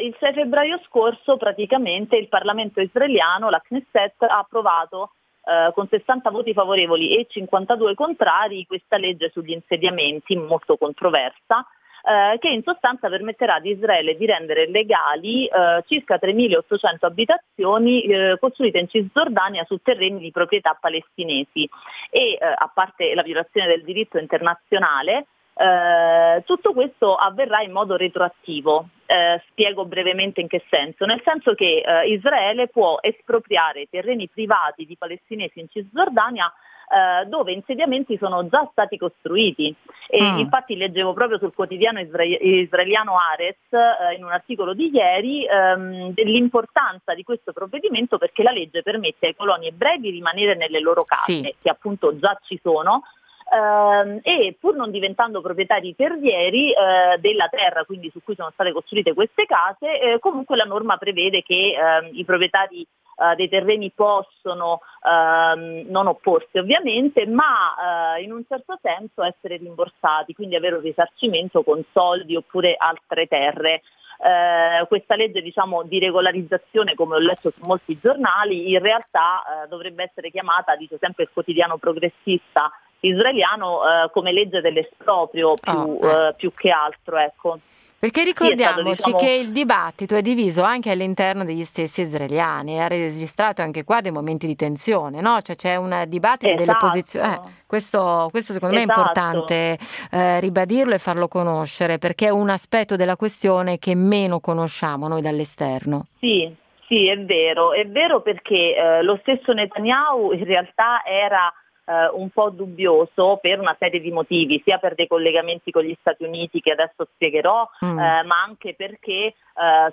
[0.00, 5.12] Il 6 febbraio scorso praticamente il Parlamento israeliano, la Knesset, ha approvato
[5.44, 11.66] eh, con 60 voti favorevoli e 52 contrari questa legge sugli insediamenti molto controversa
[12.08, 18.36] eh, che in sostanza permetterà ad Israele di rendere legali eh, circa 3.800 abitazioni eh,
[18.40, 21.68] costruite in Cisgiordania su terreni di proprietà palestinesi.
[22.10, 25.26] E eh, a parte la violazione del diritto internazionale
[25.58, 28.88] eh, tutto questo avverrà in modo retroattivo.
[29.06, 31.04] Eh, spiego brevemente in che senso.
[31.06, 36.52] Nel senso che eh, Israele può espropriare terreni privati di palestinesi in Cisgiordania
[36.88, 39.74] eh, dove insediamenti sono già stati costruiti.
[40.06, 40.38] E mm.
[40.38, 46.12] Infatti leggevo proprio sul quotidiano isra- israeliano Ares eh, in un articolo di ieri ehm,
[46.12, 51.02] dell'importanza di questo provvedimento perché la legge permette ai coloni ebrei di rimanere nelle loro
[51.02, 51.54] case, sì.
[51.60, 53.02] che appunto già ci sono,
[53.50, 58.72] Uh, e pur non diventando proprietari terrieri uh, della terra, quindi su cui sono state
[58.72, 62.86] costruite queste case, eh, comunque la norma prevede che uh, i proprietari
[63.20, 70.34] eh, dei terreni possono ehm, non opporsi ovviamente, ma in un certo senso essere rimborsati,
[70.34, 73.82] quindi avere un risarcimento con soldi oppure altre terre.
[74.20, 79.68] Eh, questa legge diciamo, di regolarizzazione, come ho letto su molti giornali, in realtà eh,
[79.68, 86.32] dovrebbe essere chiamata, dice sempre il quotidiano progressista, israeliano eh, come legge dell'esproprio più, oh,
[86.36, 87.18] più che altro.
[87.18, 87.58] Ecco.
[88.00, 89.18] Perché ricordiamoci sì, stato, diciamo...
[89.18, 94.12] che il dibattito è diviso anche all'interno degli stessi israeliani, ha registrato anche qua dei
[94.12, 95.40] momenti di tensione, no?
[95.42, 96.64] Cioè c'è un dibattito esatto.
[96.64, 97.32] delle posizioni.
[97.32, 99.00] Eh, questo, questo, secondo esatto.
[99.00, 99.36] me è esatto.
[99.36, 99.78] importante
[100.12, 105.20] eh, ribadirlo e farlo conoscere, perché è un aspetto della questione che meno conosciamo noi
[105.20, 106.06] dall'esterno.
[106.20, 106.54] Sì,
[106.86, 111.52] sì, è vero, è vero perché eh, lo stesso Netanyahu in realtà era
[111.88, 115.96] eh, un po' dubbioso per una serie di motivi, sia per dei collegamenti con gli
[116.00, 117.98] Stati Uniti che adesso spiegherò, mm.
[117.98, 119.34] eh, ma anche perché eh,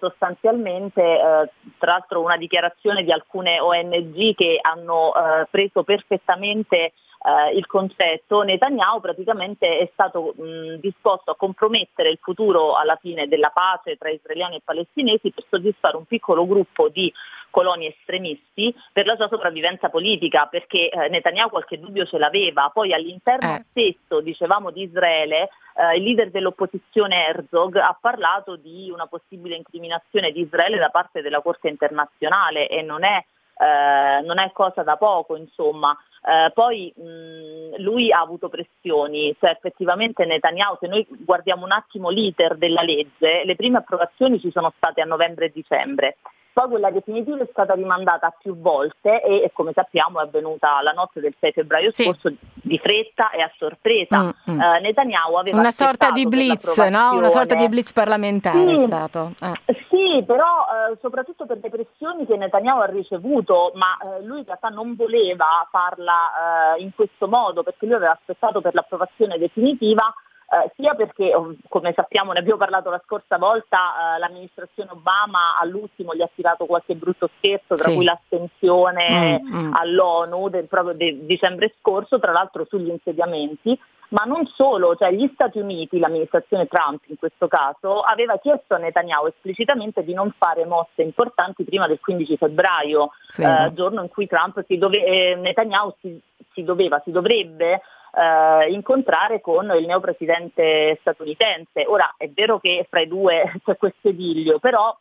[0.00, 6.92] sostanzialmente, eh, tra l'altro una dichiarazione di alcune ONG che hanno eh, preso perfettamente
[7.24, 13.26] eh, il concetto, Netanyahu praticamente è stato mh, disposto a compromettere il futuro alla fine
[13.28, 17.10] della pace tra israeliani e palestinesi per soddisfare un piccolo gruppo di
[17.48, 22.92] coloni estremisti per la sua sopravvivenza politica, perché eh, Netanyahu qualche dubbio ce l'aveva, poi
[22.92, 23.64] all'interno eh.
[23.70, 30.30] stesso, dicevamo, di Israele, eh, il leader dell'opposizione Herzog ha parlato di una possibile incriminazione
[30.32, 33.24] di Israele da parte della Corte internazionale e non è
[33.56, 35.96] eh, non è cosa da poco, insomma.
[36.26, 42.08] Eh, poi mh, lui ha avuto pressioni, cioè effettivamente Netanyahu, se noi guardiamo un attimo
[42.08, 46.16] l'iter della legge, le prime approvazioni ci sono state a novembre e dicembre.
[46.52, 50.92] Poi quella definitiva è stata rimandata più volte e, e come sappiamo è avvenuta la
[50.92, 52.04] notte del 6 febbraio sì.
[52.04, 52.32] scorso
[52.64, 54.22] di fretta e a sorpresa.
[54.22, 54.58] Mm, mm.
[54.58, 57.16] Uh, Netanyahu aveva una sorta di blitz, no?
[57.16, 59.32] Una sorta di blitz parlamentare sì, è stato.
[59.40, 59.74] Eh.
[59.88, 64.44] Sì, però uh, soprattutto per le pressioni che Netanyahu ha ricevuto, ma uh, lui in
[64.44, 66.32] realtà non voleva farla
[66.78, 70.12] in questo modo perché lui aveva aspettato per l'approvazione definitiva
[70.54, 75.58] eh, sia perché, oh, come sappiamo, ne abbiamo parlato la scorsa volta, eh, l'amministrazione Obama
[75.60, 77.94] all'ultimo gli ha tirato qualche brutto scherzo, tra sì.
[77.94, 79.74] cui l'astensione mm, mm.
[79.74, 83.76] all'ONU del, proprio di dicembre scorso, tra l'altro sugli insediamenti,
[84.08, 88.78] ma non solo, cioè gli Stati Uniti, l'amministrazione Trump in questo caso, aveva chiesto a
[88.78, 94.28] Netanyahu esplicitamente di non fare mosse importanti prima del 15 febbraio, eh, giorno in cui
[94.28, 96.20] Trump si dove, eh, Netanyahu si,
[96.52, 97.80] si doveva, si dovrebbe
[98.16, 101.84] eh, incontrare con il neopresidente statunitense.
[101.86, 104.96] Ora è vero che fra i due c'è questo ediglio, però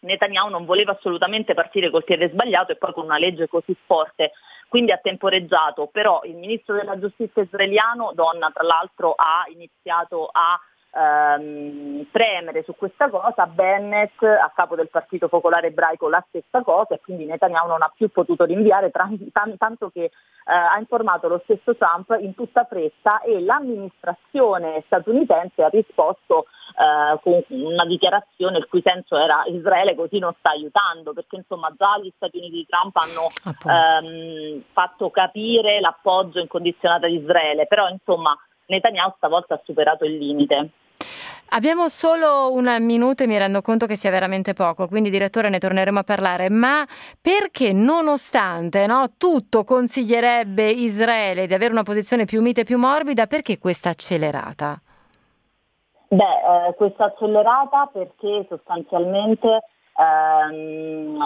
[0.00, 4.32] Netanyahu non voleva assolutamente partire col piede sbagliato e poi con una legge così forte,
[4.68, 10.58] quindi ha temporeggiato, però il ministro della giustizia israeliano, donna tra l'altro, ha iniziato a
[10.94, 16.94] ehm, premere su questa cosa, Bennett a capo del Partito Popolare Ebraico la stessa cosa
[16.94, 20.10] e quindi Netanyahu non ha più potuto rinviare tanto che eh,
[20.44, 26.46] ha informato lo stesso Trump in tutta fretta e l'amministrazione statunitense ha risposto
[26.76, 31.72] eh, con una dichiarazione il cui senso era Israele così non sta aiutando perché insomma
[31.76, 33.28] già gli Stati Uniti di Trump hanno
[33.72, 38.36] ehm, fatto capire l'appoggio incondizionato di Israele, però insomma
[38.66, 40.70] Netanyahu stavolta ha superato il limite.
[41.56, 45.60] Abbiamo solo un minuto e mi rendo conto che sia veramente poco, quindi direttore ne
[45.60, 46.84] torneremo a parlare, ma
[47.20, 53.28] perché nonostante no, tutto consiglierebbe Israele di avere una posizione più mite e più morbida,
[53.28, 54.80] perché questa accelerata?
[56.08, 59.62] Beh, eh, questa accelerata perché sostanzialmente
[59.96, 61.24] ehm,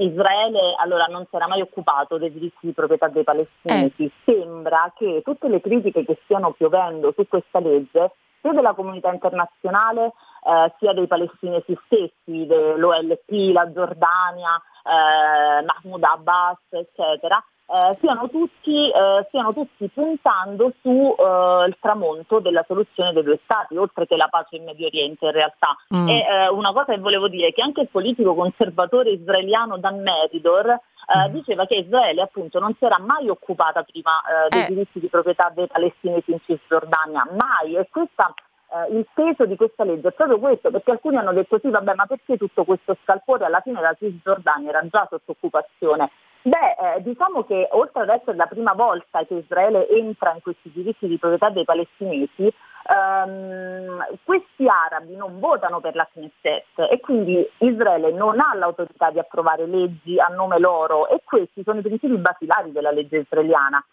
[0.00, 4.06] Israele allora, non si era mai occupato dei diritti di proprietà dei palestinesi.
[4.06, 4.10] Eh.
[4.24, 10.12] Sembra che tutte le critiche che stiano piovendo su questa legge sia della comunità internazionale
[10.44, 18.88] eh, sia dei palestinesi stessi, dell'OLP, la Giordania, eh, Mahmoud Abbas, eccetera, eh, siano, tutti,
[18.88, 24.28] eh, stiano tutti puntando sul eh, tramonto della soluzione dei due stati, oltre che la
[24.28, 25.76] pace in Medio Oriente in realtà.
[25.94, 26.08] Mm.
[26.08, 30.00] E eh, una cosa che volevo dire è che anche il politico conservatore israeliano Dan
[30.00, 35.00] Meridor eh, diceva che Israele appunto non si era mai occupata prima eh, dei diritti
[35.00, 38.32] di proprietà dei palestinesi in Cisgiordania, mai, e questa
[38.70, 41.94] eh, il peso di questa legge è proprio questo, perché alcuni hanno detto sì, vabbè,
[41.94, 43.46] ma perché tutto questo scalpore?
[43.46, 46.10] Alla fine la Cisgiordania era già sotto occupazione?
[46.42, 50.70] Beh, eh, diciamo che oltre ad essere la prima volta che Israele entra in questi
[50.72, 52.52] diritti di proprietà dei palestinesi,
[52.88, 59.18] ehm, questi arabi non votano per la Knesset e quindi Israele non ha l'autorità di
[59.18, 63.84] approvare leggi a nome loro e questi sono i principi basilari della legge israeliana.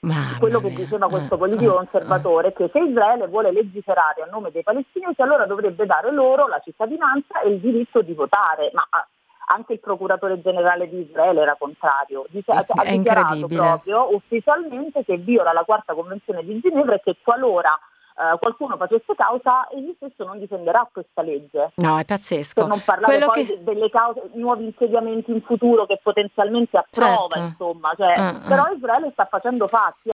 [0.00, 4.22] Mamma quello che diceva questo eh, politico eh, conservatore è che se Israele vuole legiferare
[4.22, 8.70] a nome dei palestinesi allora dovrebbe dare loro la cittadinanza e il diritto di votare,
[8.74, 9.06] ma ah,
[9.48, 15.52] anche il procuratore generale di Israele era contrario, Dice, ha dichiarato proprio ufficialmente che viola
[15.52, 17.76] la quarta convenzione di Ginevra e che qualora
[18.18, 21.70] Uh, qualcuno facesse causa, egli stesso non difenderà questa legge.
[21.76, 22.62] No, è pazzesco.
[22.62, 23.62] Per non parlare Quello poi che...
[23.62, 27.38] delle cause, nuovi insediamenti in futuro che potenzialmente approva, certo.
[27.38, 27.94] insomma.
[27.96, 28.48] Cioè, uh, uh.
[28.48, 30.10] Però Israele sta facendo fatti